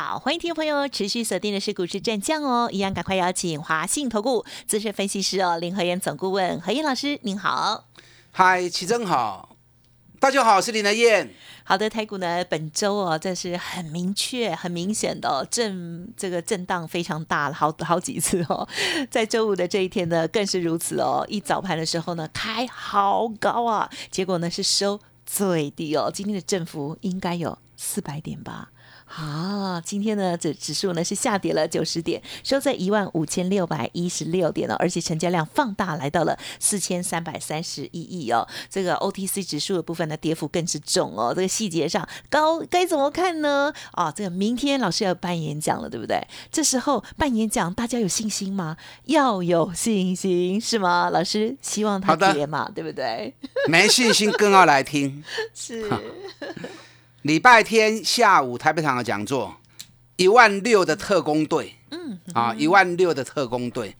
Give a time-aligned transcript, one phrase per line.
[0.00, 7.84] 好，欢迎听众朋友持续锁定的是股市战将哦，一样赶快邀请华信投顾资深分析师哦林和燕总顾问何燕老师，您好。
[8.30, 9.56] 嗨，齐真好，
[10.20, 11.34] 大家好，我是林和燕。
[11.64, 18.68] 好的，台股呢本周哦，这是很明确、很明显的震，这个震荡非常大，好好几次哦。
[19.10, 21.26] 在周五的这一天呢，更是如此哦。
[21.28, 26.08] 一早盘的时候呢，开好高啊，结果呢是收最低哦。
[26.14, 28.70] 今天的振幅应该有四百点吧。
[29.10, 38.46] 好，今天呢，这指数呢是下跌了九十点，收在一万五千六百一十六点了，而且成交量放大来到了四千三百三十一亿哦。
[38.68, 41.32] 这个 OTC 指数的部分呢，跌幅更是重哦。
[41.34, 43.72] 这个细节上高该怎么看呢？
[43.92, 46.20] 啊，这个明天老师要办演讲了，对不对？
[46.52, 48.76] 这时候办演讲，大家有信心吗？
[49.06, 51.08] 要有信心是吗？
[51.10, 53.34] 老师希望他跌嘛，对不对？
[53.68, 55.88] 没信心更要来听是。
[57.28, 59.54] 礼拜天下午台北场的讲座，
[60.16, 63.94] 一万六的特工队，嗯，啊，一万六的特工队，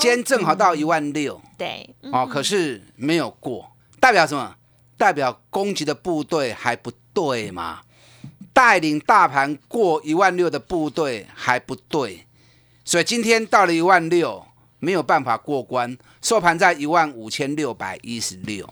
[0.00, 4.56] 今天正好到一万六，对，哦，可是没有过，代表什么？
[4.96, 7.82] 代表攻击的部队还不对嘛？
[8.52, 12.26] 带领大盘过一万六的部队还不对，
[12.84, 14.44] 所以今天到了一万六，
[14.80, 18.68] 没有办法过关，收盘在一万五千六百一十六。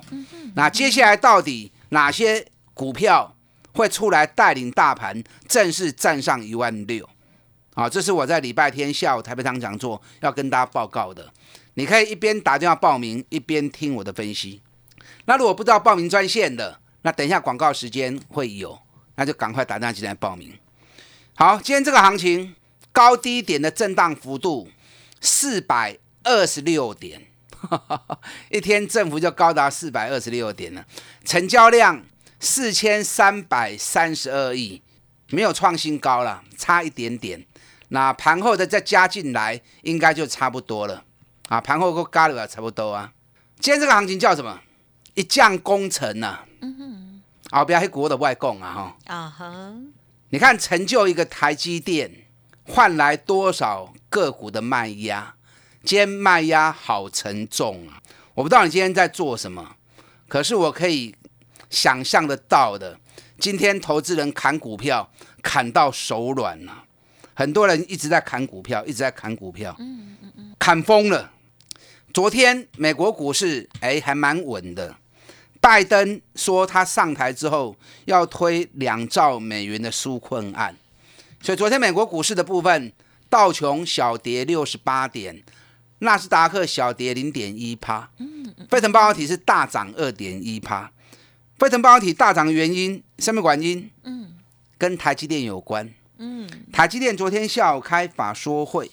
[0.57, 2.45] 那接下来到底哪些
[2.75, 3.37] 股票？
[3.81, 7.09] 会出来带领大盘正式站上一万六，
[7.75, 11.33] 啊，这是我在礼拜天下午台北场讲座要跟大家报告的。
[11.75, 14.61] 你可以一边打电话报名，一边听我的分析。
[15.25, 18.79] 那如果不知道报名专线的，那等一下广告时间会有，
[19.15, 20.53] 那就赶快打电话进来报名。
[21.35, 22.55] 好，今天这个行情
[22.93, 24.69] 高低点的震荡幅度
[25.21, 27.23] 四百二十六点，
[28.51, 30.85] 一天振幅就高达四百二十六点了，
[31.25, 32.05] 成交量。
[32.43, 34.81] 四千三百三十二亿，
[35.29, 37.45] 没有创新高了，差一点点。
[37.91, 41.05] 那盘后的再加进来，应该就差不多了
[41.49, 41.61] 啊。
[41.61, 43.13] 盘后够加了差不多啊。
[43.59, 44.59] 今天这个行情叫什么？
[45.13, 46.41] 一将功成呐。
[46.63, 47.23] 嗯哼。
[47.51, 49.15] 啊，不要黑国的外供啊哈。
[49.15, 49.75] 啊哈。
[50.31, 52.11] 你看，成就一个台积电，
[52.65, 55.35] 换来多少个股的卖压？
[55.85, 58.01] 今天卖压好沉重啊！
[58.35, 59.77] 我不知道你今天在做什么，
[60.27, 61.15] 可是我可以。
[61.71, 62.99] 想象得到的，
[63.39, 65.11] 今天投资人砍股票
[65.41, 66.85] 砍到手软了，
[67.33, 71.31] 很多人一直在砍股票，一直在砍股票，嗯嗯嗯，砍疯了。
[72.13, 74.97] 昨天美国股市哎还蛮稳的，
[75.61, 80.75] 拜登说他上台之后要推两兆美元的纾困案，
[81.41, 82.93] 所以昨天美国股市的部分，
[83.29, 85.41] 道琼小跌六十八点，
[86.01, 90.91] 纳斯达克小跌零点一趴，嗯嗯，费城半导体是大涨二点一趴。
[91.61, 94.33] 飞腾半导体大涨的原因，上面管因，嗯，
[94.79, 98.91] 跟台积电有关，嗯，台积电昨天下午开法说会，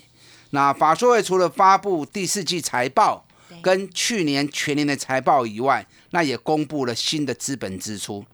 [0.49, 3.25] 那法说会除了发布第四季财报
[3.61, 8.25] 跟去年全年的财报以外，那也公布了新的资本支出。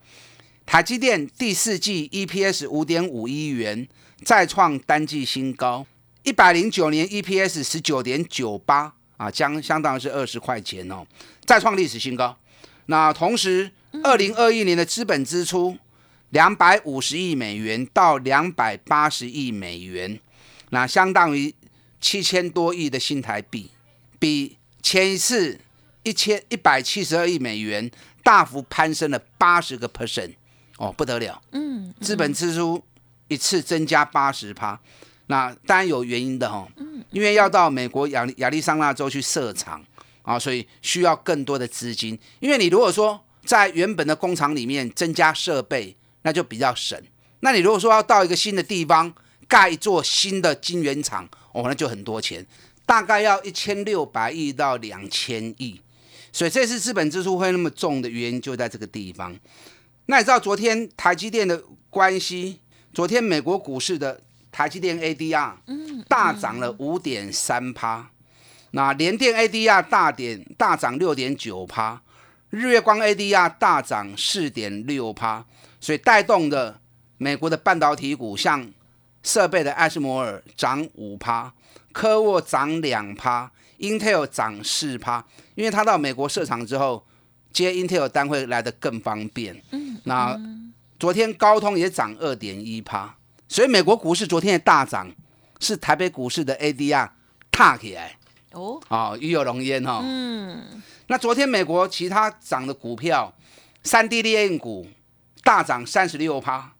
[0.65, 3.87] 台积电第四季 EPS 五点五亿元，
[4.23, 5.85] 再创单季新高，
[6.23, 11.05] 一百零九年 EPS 十九点九八啊，将相当于是二十块钱哦，
[11.45, 12.35] 再创历史新高。
[12.87, 13.71] 那同时，
[14.01, 15.77] 二零二一年的资本支出
[16.31, 20.19] 两百五十亿美元到两百八十亿美元，
[20.69, 21.53] 那相当于
[22.01, 23.69] 七千多亿的新台币，
[24.17, 25.59] 比前一次
[26.01, 27.91] 一千一百七十二亿美元
[28.23, 30.33] 大幅攀升了八十个 percent，
[30.77, 32.83] 哦，不得了，嗯，资本支出
[33.27, 34.79] 一次增加八十趴，
[35.27, 39.83] 那当然有原因的哈，嗯，因为要到美国亚亚利桑那州去设厂。
[40.23, 43.21] 啊，所以需要更多的资金，因为你如果说
[43.53, 46.99] 在原本的工厂里面增加设备，那就比较省。
[47.41, 49.13] 那你如果说要到一个新的地方
[49.47, 52.43] 盖一座新的晶圆厂，哦，那就很多钱，
[52.83, 55.79] 大概要一千六百亿到两千亿。
[56.31, 59.37] 所以这次资本支出会那么重的原因就在这个地方。
[60.07, 62.59] 那你知道昨天台积电的关系？
[62.91, 64.19] 昨天美国股市的
[64.51, 65.51] 台积电 ADR
[66.07, 68.09] 大涨了五点三趴。
[68.71, 72.01] 那联电 ADR 大点大涨六点九趴，
[72.53, 75.43] 日月光 ADR 大涨四点六趴，
[75.79, 76.79] 所以带动的
[77.17, 78.71] 美国的半导体股，像
[79.23, 81.51] 设备的艾斯摩尔涨五趴，
[81.91, 87.03] 科沃涨两趴，，Intel 涨四趴，因为它到美国设厂之后，
[87.51, 89.59] 接 Intel 单会来的更方便。
[89.71, 90.39] 嗯，那
[90.99, 93.15] 昨天高通也涨二点一趴，
[93.47, 95.11] 所以美国股市昨天的大涨
[95.59, 97.09] 是台北股市的 ADR
[97.51, 98.15] 踏起来。
[98.53, 100.01] 哦，哦，与有荣焉哈。
[100.03, 103.33] 嗯，那昨天美国其他涨的股票，
[103.83, 104.87] 三 D 列印股
[105.43, 106.73] 大涨三十六趴，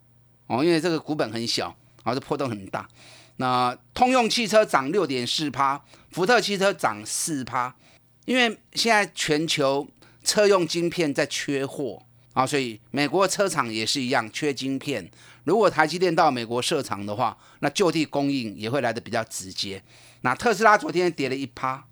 [0.47, 2.87] 哦，因为这个股本很小，啊，这波动很大。
[3.37, 7.75] 那通用汽车涨六点四趴，福特汽车涨四趴，
[8.25, 9.87] 因为现在全球
[10.23, 12.01] 车用晶片在缺货
[12.33, 15.09] 啊，所以美国车厂也是一样缺晶片。
[15.43, 19.81] 如果台积电到美国设厂的话，那就地供应也会来的比较直接。
[20.21, 21.83] 那特斯拉昨天跌了一趴，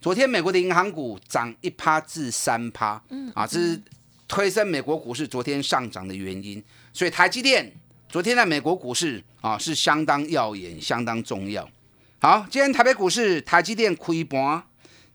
[0.00, 3.80] 昨天美国的银行股涨一趴至三趴，嗯啊，这是
[4.26, 6.62] 推升美国股市昨天上涨的原因。
[6.92, 7.72] 所以台积电
[8.08, 11.68] 昨天在美国股市啊是相当耀眼、相当重要。
[12.18, 14.62] 好，今天台北股市台积电开盘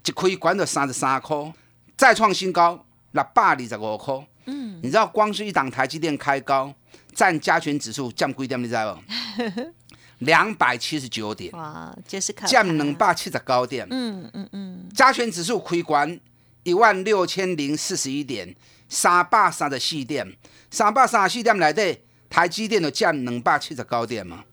[0.06, 1.54] 一开管到三十三块，
[1.98, 4.28] 再创新高六百二十五块。
[4.46, 6.74] 嗯，你知道光是一档台积电开高，
[7.14, 8.62] 占加权指数降几点？
[8.62, 9.02] 你知道
[9.56, 9.74] 不？
[10.26, 13.88] 两百七十九点，哇，就是降两百七十高点。
[13.90, 16.20] 嗯嗯嗯，加权指数开关
[16.64, 18.56] 一万六千零四十一点，
[18.88, 20.36] 三百三十四点，
[20.70, 21.98] 三百三十四点来的
[22.30, 24.44] 台积电的降两百七十高点嘛，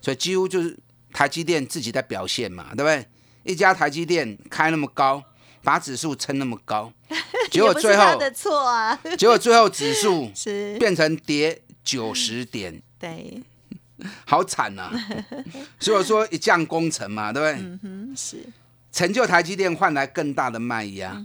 [0.00, 0.76] 所以几乎就是
[1.12, 3.06] 台积电自己在表现嘛，对不对？
[3.44, 5.22] 一家台积电开那么高，
[5.62, 6.92] 把指数撑那么高，
[7.52, 13.42] 结果最后的错啊，结果最后指数 是变成跌九十点，对。
[14.26, 14.90] 好惨呐！
[15.78, 17.78] 所以我说一将功成嘛，对不对？
[17.84, 18.44] 嗯，是
[18.90, 21.24] 成就台积电换来更大的卖压。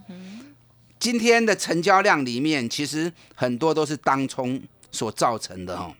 [0.99, 4.61] 今天的成交量里面，其实很多都是当冲
[4.91, 5.95] 所造成的哦。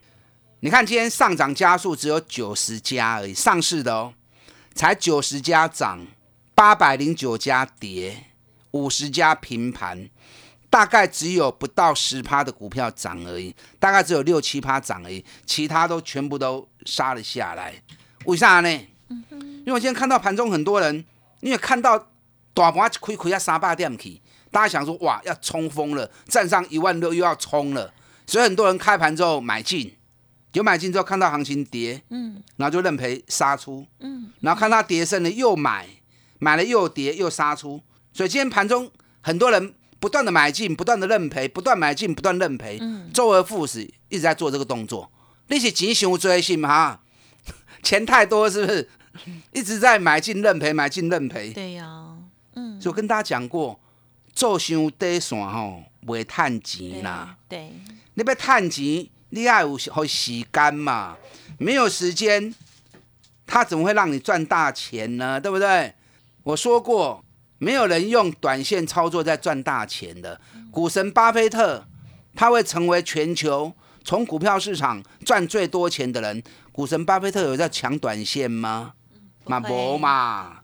[0.60, 4.14] 你看今天上涨加速只有九十家而已，上市的哦，
[4.76, 6.06] 才九十家涨，
[6.54, 8.26] 八百零九家跌，
[8.72, 10.08] 五十家平盘。
[10.70, 17.74] 大概只有不到十趴的股票涨而已，大概只有六七趴涨而已，其他都全部都杀了下来。
[18.26, 18.70] 为啥呢？
[19.10, 21.04] 因为我今天看到盘中很多人，
[21.40, 21.98] 因为看到
[22.54, 24.22] 大盘亏亏要三百点去，
[24.52, 27.92] 大家想说哇要冲锋了，站上一万六又要冲了，
[28.28, 29.96] 所以很多人开盘之后买进，
[30.54, 35.88] 有买进之后看到行情跌，嗯，然后就认赔杀出，嗯，然后看它跌升了又买，
[36.38, 37.82] 买了又跌又杀出，
[38.14, 39.74] 所以今天盘中很多人。
[40.00, 42.80] 不断的买进，不断的认赔，不断买进，不断认赔，
[43.14, 45.12] 周而复始，一直在做这个动作。
[45.48, 47.02] 那些急熊追信哈，
[47.84, 48.90] 钱太多是不是？
[49.52, 51.52] 一直在买进认赔，买进认赔。
[51.52, 52.16] 对呀，
[52.54, 52.80] 嗯。
[52.80, 53.78] 所以我跟大家讲过，
[54.34, 57.36] 做伤短线吼，会赚钱啦。
[57.50, 57.74] 对。
[58.14, 61.18] 你要赚钱，你要有好时间嘛。
[61.58, 62.56] 没有时间，
[63.46, 65.42] 他怎么会让你赚大钱呢？
[65.42, 65.94] 对不对？
[66.44, 67.26] 我说过。
[67.60, 70.42] 没有人用短线操作在赚大钱的。
[70.72, 71.86] 股神巴菲特，
[72.36, 73.72] 他会成为全球
[74.04, 76.42] 从股票市场赚最多钱的人。
[76.72, 78.94] 股神巴菲特有在抢短线吗？
[79.46, 80.62] 马博嘛。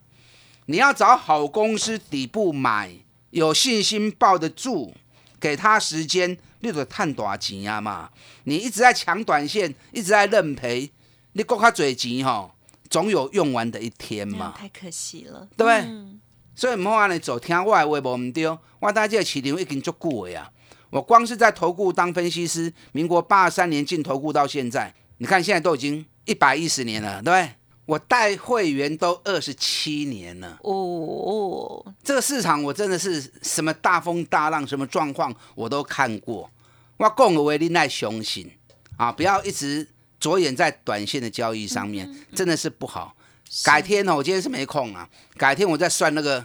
[0.66, 2.90] 你要找好公司底部买，
[3.30, 4.94] 有信心抱得住，
[5.38, 8.10] 给他时间，你就赚大钱啊嘛。
[8.44, 10.90] 你一直在抢短线，一直在认赔，
[11.34, 12.50] 你国卡嘴急哈，
[12.88, 14.54] 总有用完的一天嘛。
[14.56, 16.18] 太可惜了，对不对？
[16.56, 18.48] 所以唔好安尼做，听我的话无唔对。
[18.80, 20.50] 我大这个市场已经足久的啊，
[20.90, 27.50] 我光是在投顾当分析师，民国八十三年进投顾到现在，你看现在都已经一百一十年了，对不对？
[27.84, 30.58] 我带会员都二十七年了。
[30.62, 36.50] 哦，这个市场我真的是什么大风大浪、什么状况我都看过。
[36.96, 38.50] 我讲的为你耐雄心
[38.96, 43.15] 啊，不要一直着眼在短线的交易上面，真的是不好。
[43.64, 45.08] 改天呢，我今天是没空啊。
[45.36, 46.44] 改天我再算那个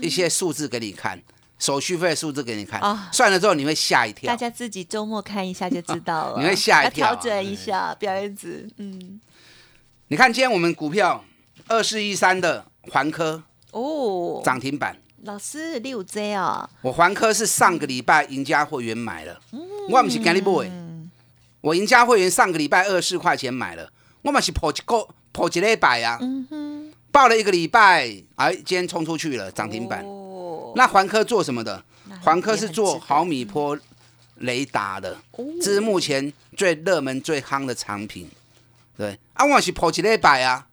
[0.00, 1.20] 一些数字给你看，
[1.58, 2.80] 手续费数字给你看。
[3.12, 4.26] 算了之后你会吓一跳。
[4.26, 6.42] 大家自己周末看一下就知道了。
[6.42, 7.14] 你会吓一跳。
[7.14, 9.20] 调整一下表演子，嗯。
[10.08, 11.24] 你看今天我们股票
[11.68, 14.96] 二四一三的环科哦，涨停板。
[15.22, 16.68] 老师六 Z 啊。
[16.82, 19.40] 我环科是上个礼拜赢家会员买了，
[19.88, 20.70] 我不是今日买。
[21.60, 23.92] 我赢家会员上个礼拜二十四块钱买了，
[24.22, 25.06] 我嘛是破一个。
[25.32, 26.18] 破一礼拜啊？
[26.20, 26.92] 嗯
[27.28, 30.04] 了一个礼拜，哎，今天冲出去了，涨停板。
[30.76, 31.82] 那环科做什么的？
[32.22, 33.76] 环科是做毫米波
[34.36, 35.18] 雷达的，
[35.60, 38.30] 这是目前最热门、最夯的产品。
[38.96, 40.68] 对，啊，我是破一礼拜啊。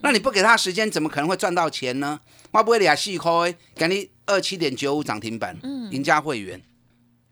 [0.00, 2.20] 那你不给他时间，怎么可能会赚到钱呢？
[2.50, 5.58] 我不会俩细抠，给你二七点九五涨停板，
[5.90, 6.60] 赢家会员。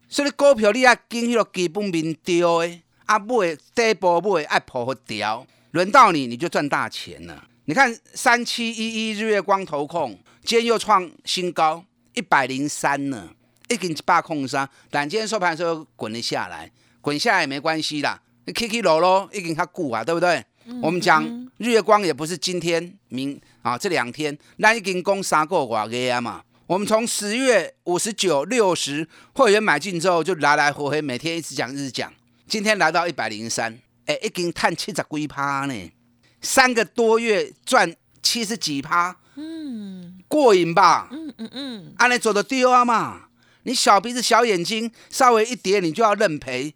[0.08, 5.46] 所以股票你要跟迄个基本面对的，啊，买底部买爱破掉。
[5.72, 7.46] 轮到你，你就赚大钱了。
[7.66, 11.84] 你看三七一一日月光投控今天又创新高
[12.14, 13.28] 一百零三呢，
[13.68, 20.44] 一百空三，但今天收盘的时候滚了下来，滚下来也没关系啦，，K K 落落已经它固啊，对不对？
[20.82, 21.24] 我们讲
[21.58, 26.42] 日月光也不是今天明啊这两天，那一根攻三个瓦个啊嘛。
[26.66, 32.12] 我们从十月五十九、六十会员买进之后，就来来回回每天一直讲，一直讲。
[32.46, 33.76] 今天来到一百零三，
[34.06, 35.92] 哎，已经探七十几趴呢，
[36.40, 41.08] 三个多月赚七十几趴，嗯，过瘾吧？
[41.10, 43.28] 嗯嗯嗯，按你走的丢啊嘛，
[43.62, 46.74] 你小鼻子小眼睛，稍微一跌你就要认赔，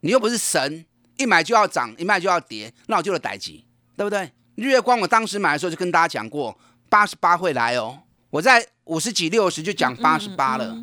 [0.00, 0.84] 你又不是神，
[1.16, 3.64] 一买就要涨，一卖就要跌，那我就有歹机，
[3.96, 4.32] 对不对？
[4.56, 8.00] 日月光我当时买的时候就跟大家讲过，八十八会来哦，
[8.30, 8.66] 我在。
[8.88, 10.74] 五十几六十就讲八十八了，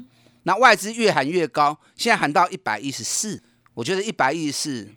[0.43, 3.41] 那外资越喊越高，现在喊到一百一十四，
[3.73, 4.87] 我觉得一百一十四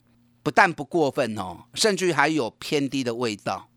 [0.42, 3.68] 不但不过分哦，甚至还有偏低的味道。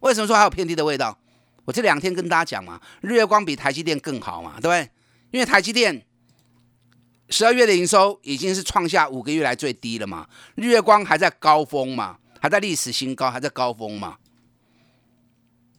[0.00, 1.18] 为什么说还有偏低的味道？
[1.64, 4.90] 我这两天跟大家讲嘛，日月光比台积电更好嘛，对不对？
[5.30, 6.04] 因为台积电
[7.28, 14.16] 十二月的营收已经是创下五个月来最低了嘛，日月光还在高峰嘛，还在历史新高，还在高峰嘛。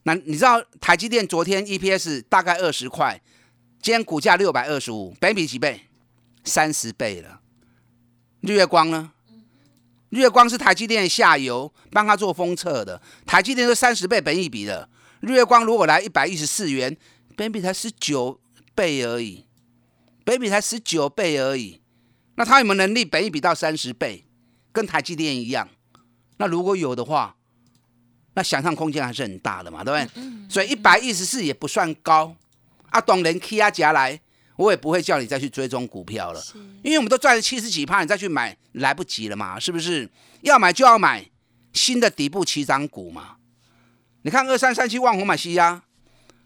[0.04, 3.20] 那你知道台积电昨天 EPS 大概二十块，
[3.80, 5.82] 今天股价六百二十五，倍比几倍？
[6.44, 7.40] 三十倍了。
[8.40, 9.11] 日月光呢？
[10.12, 14.86] 日月光是台积电下游帮他做封测的，台积电都三十倍本益比的，
[15.20, 16.94] 日月光如果来一百一十四元，
[17.34, 18.38] 倍比才十九
[18.74, 19.46] 倍而已，
[20.22, 21.80] 倍比才十九倍而已。
[22.34, 24.26] 那他有没有能力本益比到三十倍，
[24.70, 25.66] 跟台积电一样？
[26.36, 27.34] 那如果有的话，
[28.34, 30.22] 那想象空间还是很大的嘛，对不对？
[30.50, 32.36] 所以一百一十四也不算高
[32.90, 33.00] 啊。
[33.00, 34.20] 懂人 K 啊夹来，
[34.62, 36.42] 我也不会叫你再去追踪股票了，
[36.82, 40.08] 因为我们都赚了七十几趴，你再去买来不及了嘛，是不是？
[40.42, 41.30] 要买就要买
[41.72, 43.36] 新的底部起涨股嘛。
[44.22, 45.84] 你看二三三七万红买西啊，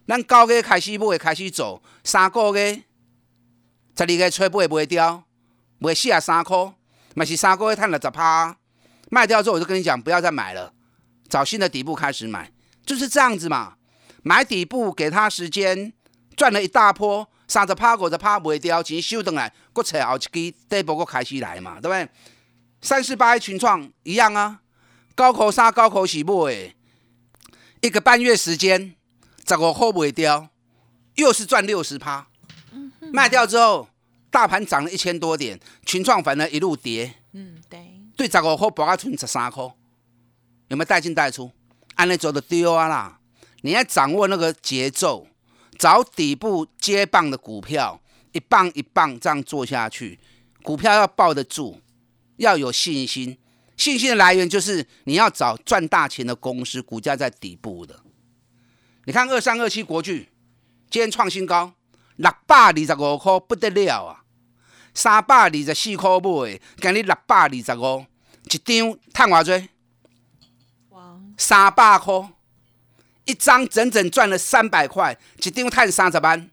[0.06, 2.82] 咱高个开始不会开始走，三个月
[3.96, 5.24] 十二个吹不会不会掉，
[5.78, 6.74] 不会四啊三块，
[7.14, 8.56] 买是三个月赚了十趴，
[9.10, 10.72] 卖掉之后我就跟你讲不要再买了。
[11.28, 12.52] 找新的底部开始买，
[12.84, 13.74] 就是这样子嘛。
[14.22, 15.92] 买底部给他时间，
[16.36, 22.08] 赚了一大波，三十趴五十趴卖掉，钱收回来，搁找后一支底部搁开始来嘛，对不对？
[22.80, 24.60] 三四八群创一样啊，
[25.14, 26.74] 高口三高口起买，
[27.80, 28.94] 一个半月时间，
[29.46, 30.48] 十五块卖掉，
[31.14, 32.26] 又是赚六十趴。
[33.12, 33.88] 卖掉之后，
[34.30, 37.14] 大盘涨了一千多点，群创反而一路跌。
[37.32, 37.92] 嗯，对。
[38.16, 39.62] 对，十五块博啊，存十三块。
[40.68, 41.52] 有没有带进带出？
[41.94, 43.20] 按那走的丢啊啦！
[43.62, 45.26] 你要掌握那个节奏，
[45.78, 48.00] 找底部接棒的股票，
[48.32, 50.18] 一棒一棒这样做下去，
[50.62, 51.80] 股票要抱得住，
[52.36, 53.38] 要有信心。
[53.76, 58.00] 信心的来源就是你要找赚大钱的公司，股价在底部的。
[59.04, 60.30] 你看二三二七国巨
[60.90, 61.72] 今天创新高，
[62.16, 64.24] 六百二十五块不得了啊！
[64.94, 68.06] 三百二十四块买，今日六百二十五，
[68.44, 69.68] 一张赚偌多？
[71.36, 72.30] 三百块
[73.26, 76.50] 一张，整整赚了三百块，一张赚三十万，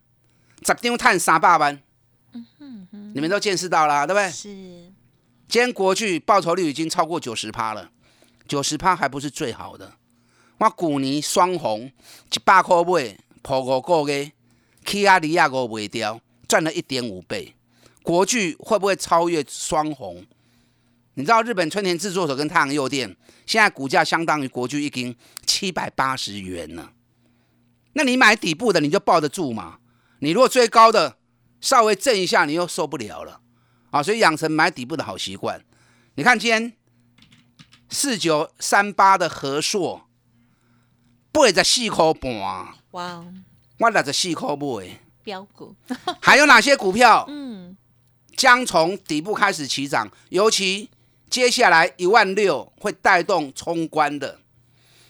[0.65, 1.81] 十张赚三百万。
[3.13, 4.29] 你们都见识到了，对不对？
[4.29, 4.49] 是。
[5.47, 7.91] 今天国巨报酬率已经超过九十趴了，
[8.47, 9.93] 九十趴还不是最好的。
[10.57, 11.91] 我去年双红
[12.31, 14.31] 一百块买，破五个月，
[14.83, 17.53] 起亚里亚五卖掉，赚了一点五倍。
[18.01, 20.25] 国巨会不会超越双红？
[21.15, 23.15] 你知道日本春田制作所跟太阳诱电
[23.45, 25.15] 现在股价相当于国巨一斤
[25.45, 26.89] 七百八十元呢？
[27.93, 29.77] 那你买底部的你就抱得住嘛？
[30.19, 31.17] 你如果最高的
[31.61, 33.41] 稍微震一下你又受不了了
[33.91, 34.01] 啊！
[34.01, 35.63] 所以养成买底部的好习惯。
[36.15, 36.73] 你看今天
[37.89, 40.07] 四九三八的和硕，
[41.31, 42.33] 八十四块半，
[42.91, 43.23] 哇！
[43.77, 45.75] 我六十四块买标股，
[46.19, 47.25] 还有哪些股票？
[47.29, 47.77] 嗯，
[48.35, 50.89] 将从底部开始起涨，尤其。
[51.33, 54.37] 接下来一万六会带动冲关的，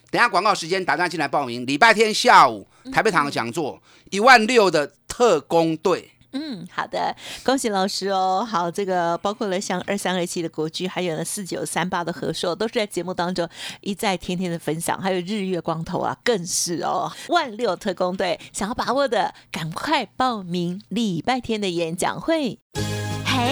[0.09, 1.65] 等下广告时间打电话进来报名。
[1.65, 6.11] 礼拜天下午台北堂的讲座，一万六的特工队。
[6.31, 7.13] 嗯，好的，
[7.43, 8.47] 恭喜老师哦。
[8.49, 13.45] 好，这个包括了像二三二七的国居，还有呢四九三八的和硕，都是在节目当中
[13.81, 14.97] 一再天天的分享。
[15.01, 17.11] 还有日月光头啊，更是哦。
[17.27, 22.59] 万六特工队想要把握的，赶快报名礼拜天的演讲会。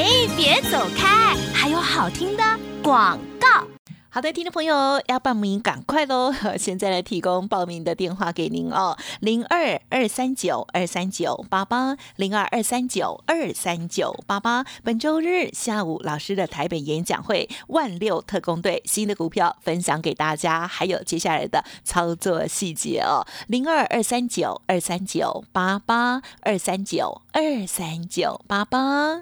[0.01, 2.43] 哎，别走开，还有好听的
[2.81, 3.47] 广告。
[4.09, 6.33] 好的，听众朋友要报名赶快喽！
[6.57, 14.65] 现在来提供报名的电话给您哦，零二二三九二三九八八，零二二三九二三九八八。
[14.83, 29.21] 本周日下午老师的台北演讲会，万六特工队新的股票分享给大家，还有接下来的操作细节哦，零二二三九二三九八八，二三九二三九八八。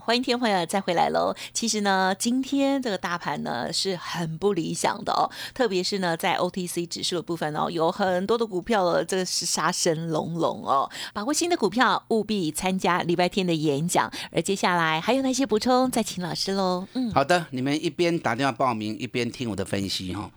[0.00, 1.34] 欢迎听众朋友再回来喽。
[1.52, 10.90] 其实呢，今天这个大盘呢是很不理想的哦，特别是呢在 OTC 指数的部分哦，有很多的股票哦，这个是杀声隆隆哦。
[11.12, 14.10] 把握新的股票，务必参加礼拜天的演讲。
[14.32, 15.90] 而接下来还有哪些补充？
[15.90, 16.86] 再请老师喽。
[16.94, 20.30] 嗯，好的，你们一边打电话报名，一边听我的分析哈。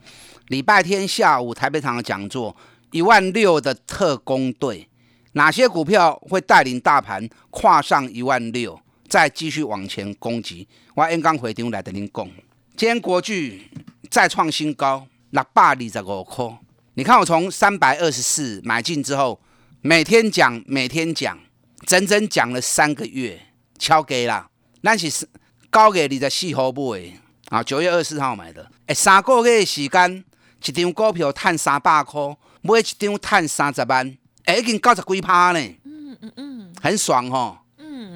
[0.48, 2.56] 礼拜天下午台北场的讲座，
[2.92, 4.90] 一万六的特工队，
[5.34, 8.80] 哪些股票会带领大盘跨上一万六？
[9.14, 12.26] 再继续往前攻击，我 N 刚回场来跟您讲。
[12.76, 13.70] 今天国巨
[14.10, 16.58] 再创新高，六百二十五块。
[16.96, 19.40] 你看我从三百二十四买进之后，
[19.82, 21.38] 每天讲，每天讲，
[21.86, 23.40] 整整讲了三个月，
[23.78, 24.50] 敲给啦。
[24.82, 25.30] 那是
[25.70, 27.14] 高给你的四号买
[27.50, 28.68] 啊，九月二十四号买的。
[28.88, 30.26] 哎，三个月的时间，
[30.66, 35.60] 一张股票赚三百块，每一张赚三十万，哎，已经九十几趴呢。
[35.84, 37.60] 嗯嗯嗯，很爽哦。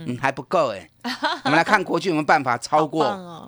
[0.08, 0.90] 嗯，还不够哎，
[1.44, 3.04] 我们来看国巨有没有办法超过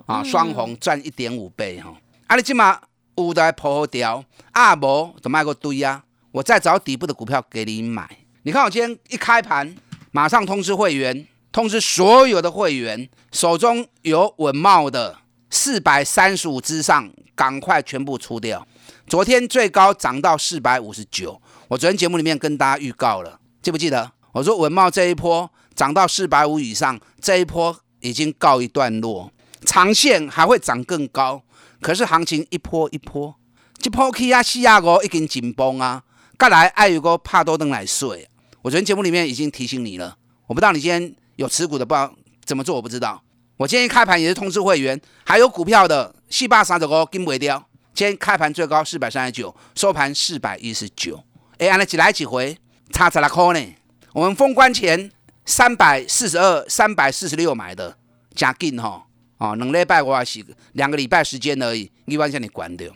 [0.06, 1.94] 啊双红赚一点五倍哈。
[2.26, 2.78] 啊，你起码
[3.16, 6.04] 有的破掉，啊无就卖个堆啊。
[6.32, 8.08] 我再找底部的股票给你买。
[8.42, 9.74] 你看我今天一开盘，
[10.12, 15.18] 马上通知会员，通知所有的会员手中有稳茂的
[15.50, 18.66] 四百三十五之上，赶快全部出掉。
[19.06, 24.12] 昨天最高涨到四百五十九，我昨天节目里面跟大家预告了，记不记得？
[24.32, 25.50] 我说稳茂这一波。
[25.80, 29.32] 涨到四百五以上，这一波已经告一段落，
[29.64, 31.42] 长线还会涨更高。
[31.80, 33.34] 可是行情一波一波，
[33.78, 36.02] 这波起啊四啊五已经紧绷啊，
[36.38, 38.28] 再来还有个帕多灯来睡。
[38.60, 42.14] 我昨天节目里面已经提醒你了，我不知道你今天有持股的，不知道
[42.44, 43.22] 怎么做，我不知道。
[43.56, 47.66] 我今天开盘也是通知会员，还有股票的四百三十五跟不掉。
[47.94, 51.24] 今天开盘最高四百三十九，收盘四百一十九。
[51.56, 52.58] 哎，按了几来几回，
[52.92, 53.74] 差十来块呢。
[54.12, 55.10] 我们封关前。
[55.44, 57.96] 三百四十二、三百四十六买的，
[58.34, 59.06] 加紧哈
[59.38, 62.92] 哦，两礼拜我还是两个礼拜时间而已，一万向你管掉。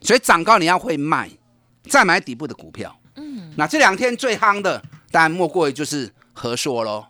[0.00, 1.30] 所以涨高你要会卖，
[1.84, 2.94] 再买底部的股票。
[3.16, 7.06] 嗯，那这两天最夯的，当然莫过于就是和硕喽。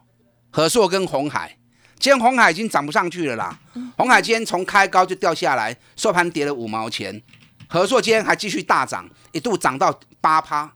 [0.51, 1.57] 和硕跟红海，
[1.98, 3.59] 今天红海已经涨不上去了啦。
[3.96, 7.22] 红海今天从开高就掉下来，收盘跌了五毛钱。
[7.68, 10.70] 和硕今天还继续大涨，一度涨到八趴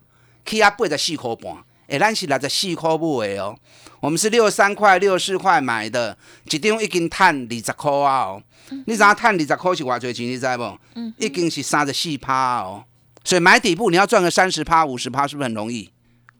[0.46, 1.54] ，K 啊八十四块半。
[1.88, 3.56] 哎，咱是来在四块买的哦。
[4.00, 8.20] 我们是六十三块、六十四块买的，一张已经赚二十块啊！
[8.26, 8.42] 哦，
[8.86, 10.26] 你知影赚二十块是偌侪钱？
[10.26, 10.78] 你知不？
[10.94, 12.84] 嗯，已经是三十四趴哦。
[13.24, 15.90] 所以买底部你要赚个三十趴、五十趴，是不是很容易？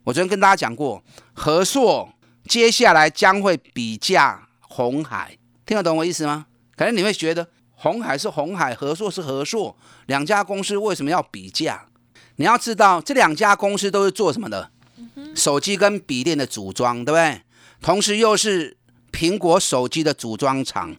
[0.03, 2.09] 我昨天跟大家讲过，和硕
[2.47, 6.45] 接下来将会比价红海，听得懂我意思吗？
[6.75, 11.87] 可能你会觉得红海是红海，和硕是和硕，两家公司为什么要比价？
[12.37, 14.71] 你要知道，这两家公司都是做什么的？
[15.35, 17.41] 手机跟笔电的组装，对不对？
[17.81, 18.77] 同时又是
[19.11, 20.95] 苹果手机的组装厂，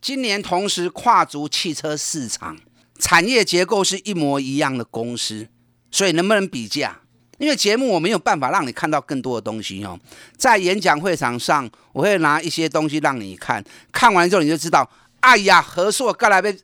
[0.00, 2.58] 今年同时跨足汽车市场，
[2.98, 5.48] 产业结构是一模一样的公司，
[5.90, 7.00] 所以能不能比价？
[7.38, 9.98] 因为节目我没有办法让你看到更多的东西哦，
[10.36, 14.90] 在演讲会场上，我会拿一些东西让你看，看完之后你就知道，
[15.20, 16.54] 哎呀，和硕刚来被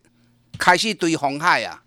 [0.59, 1.83] 开始堆红海呀，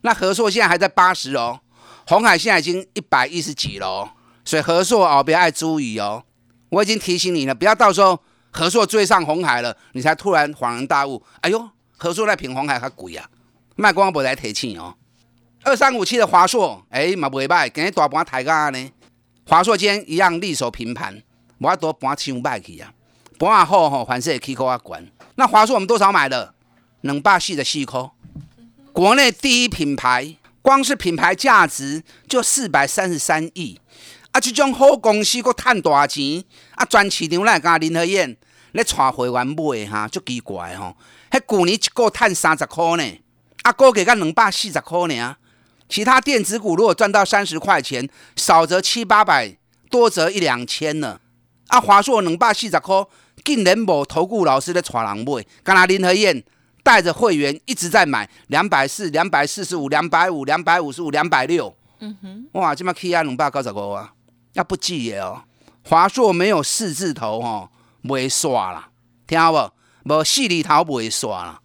[0.00, 1.60] 那和硕现在还在八十哦，
[2.06, 4.10] 红海现在已经一百一十几了哦，
[4.44, 6.24] 所以和硕哦，别爱注意哦。
[6.68, 8.18] 我已经提醒你了，不要到时候
[8.50, 11.22] 合硕追上红海了，你才突然恍然大悟。
[11.40, 13.28] 哎呦，合硕在平红海还贵啊！
[13.76, 14.94] 卖光不来提醒哦。
[15.62, 18.90] 二三五七的华硕，哎，嘛袂歹，今日大盘抬价呢。
[19.46, 21.22] 华硕今天一样力守平盘，
[21.58, 22.92] 无多盘上摆去啊。
[23.38, 25.06] 盘下好吼，凡事起口啊管。
[25.36, 26.54] 那华硕我们多少买的？
[27.02, 28.10] 两百四的四颗，
[28.92, 33.80] 国内第一品牌，光是品牌价值就四百三十三亿。
[34.32, 36.42] 啊，即种好公司，佫趁大钱，
[36.74, 38.36] 啊，全市场来甲林和燕，
[38.72, 40.96] 咧带会员买哈，足奇怪吼。
[41.30, 43.04] 迄旧年一个趁三十箍呢，
[43.62, 45.36] 啊，估计甲两百四十箍呢。
[45.86, 49.54] 其他电子股如果赚到三十块钱，少则七八百，
[49.90, 51.20] 多则一两千呢。
[51.68, 53.04] 啊，华硕两百四十块，
[53.44, 56.42] 竟然无投顾老师咧带人买，敢若林和燕
[56.82, 61.76] 带着会员一直在买，两百四、两百四十五、两百五、两百五十五、两百六。
[62.00, 64.12] 嗯哼，哇，这么 K 啊两百九十五啊，
[64.52, 65.42] 要不记得哦。
[65.84, 67.68] 华硕没有四字头吼，
[68.04, 68.90] 袂刷啦，
[69.26, 69.72] 听无？
[70.04, 71.60] 无四字头袂刷啦。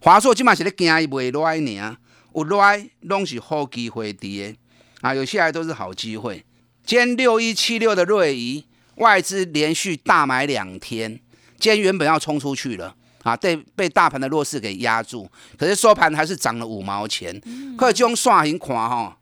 [0.00, 1.96] 华硕即马是咧惊伊袂落来尔，
[2.34, 4.56] 有落来拢是好机会伫诶。
[5.00, 6.44] 啊，有些来都是好机会。
[6.84, 8.64] 今天六一七六的瑞仪
[8.96, 11.20] 外资连续大买两天，
[11.58, 17.40] 今天原本要冲出去了啊，被被大盘的弱势给压住，可是收盘还是涨了五毛钱。
[17.78, 19.12] 可以种线型看吼，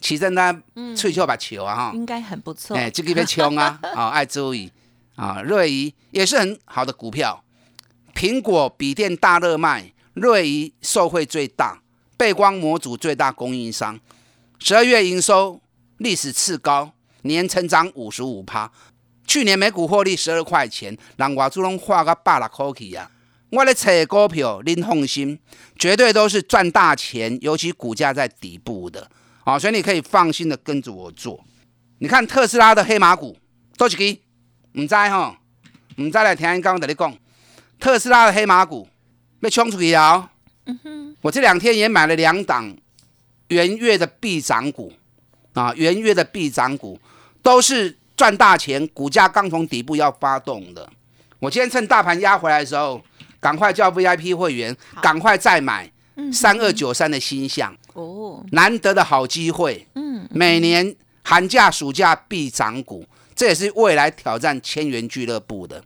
[0.00, 0.62] 起正单
[0.96, 2.76] 喙笑把球啊哈，应该很不错。
[2.76, 4.70] 哎，这个要冲啊，啊， 爱注意
[5.16, 7.42] 啊，瑞仪也是很好的股票。
[8.14, 11.82] 苹果笔电大热卖，瑞仪受惠最大，
[12.16, 13.98] 背光模组最大供应商，
[14.58, 15.60] 十二月营收
[15.98, 18.72] 历史次高，年成长五十五趴，
[19.26, 23.10] 去年每股获利十二块钱，人外资拢花个百来块去啊！
[23.50, 25.38] 我咧找股票，您放心，
[25.78, 29.08] 绝对都是赚大钱，尤其股价在底部的，
[29.48, 31.42] 好，所以你可以放心的跟着我做。
[32.00, 33.34] 你看特斯拉的黑马股
[33.78, 34.20] 多几支？
[34.78, 35.34] 唔知吼，
[35.96, 37.16] 唔知来听刚刚跟你讲。
[37.80, 38.86] 特斯拉的黑马股
[39.40, 40.30] 被冲出去啊！
[41.22, 42.76] 我这两天也买了两档
[43.46, 44.92] 元月的必涨股
[45.54, 47.00] 啊，元月的必涨股
[47.42, 50.86] 都是赚大钱，股价刚从底部要发动的。
[51.38, 53.02] 我今天趁大盘压回来的时候，
[53.40, 55.90] 赶快叫 VIP 会员赶快再买
[56.30, 59.86] 三二九三的新项哦，难得的好机会。
[59.94, 65.82] 嗯，每年寒假暑假必涨股，这也是未来挑战千元俱乐部的。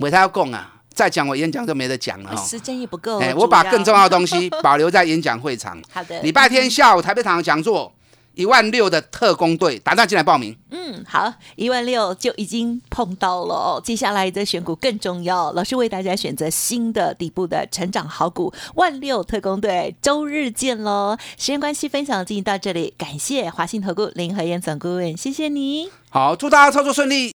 [0.00, 0.70] 为他要供啊！
[0.92, 3.18] 再讲我演讲就没得讲了哦，时间也不够。
[3.18, 5.76] 哎，我把更重要的东西保留在演讲会场。
[5.92, 7.92] 好的，礼拜天下午台北场讲座，
[8.34, 10.56] 一万六的特工队，打算进来报名。
[10.70, 13.80] 嗯，好，一万六就已经碰到了哦。
[13.82, 21.16] 接下来的选股更重要，老师为大家选择新的底部的成长好股，万六特工队，周日见喽。
[21.38, 25.88] 时间关系，分享进行到这里，感谢华信投顾林和燕总顾问，谢谢你。
[26.10, 27.32] 好，祝大家操作顺利。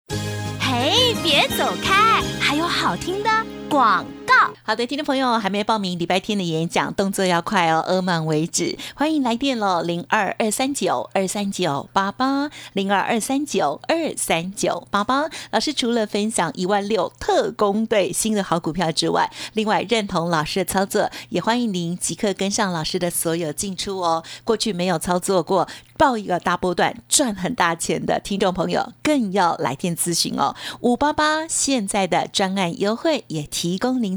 [0.60, 3.30] 嘿，别走开，还有好听的
[3.70, 4.52] 广告。
[4.62, 8.76] 好的，听众朋友还没报名礼拜天的演讲，动作要快哦，额满为止。
[8.94, 15.24] 欢迎来电喽，零二二三九二三九八八，零二二三九二三九八八。
[15.50, 24.22] 老师除了分享一万六特工队新的好股票之外，另外认同老师的操作，也欢迎您即刻跟上老师的所有进出哦。
[24.44, 25.66] 过去没有操作过。
[25.96, 30.54] 报一个大波段赚很大钱的听众朋友，更要来电咨询哦。
[30.80, 34.16] 五八八现在的专案优惠也提供您